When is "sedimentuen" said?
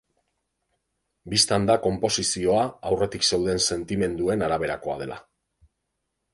3.69-4.49